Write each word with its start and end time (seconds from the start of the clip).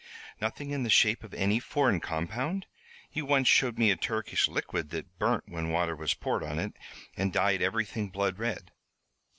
"Nothing 0.41 0.71
in 0.71 0.81
the 0.81 0.89
shape 0.89 1.23
of 1.23 1.31
any 1.35 1.59
foreign 1.59 1.99
compound? 1.99 2.65
You 3.13 3.23
once 3.27 3.47
showed 3.47 3.77
me 3.77 3.91
a 3.91 3.95
Turkish 3.95 4.47
liquid 4.47 4.89
that 4.89 5.19
burnt 5.19 5.43
when 5.47 5.69
water 5.69 5.95
was 5.95 6.15
poured 6.15 6.41
on 6.41 6.57
it, 6.57 6.73
and 7.15 7.31
dyed 7.31 7.61
everything 7.61 8.09
blood 8.09 8.39
red." 8.39 8.71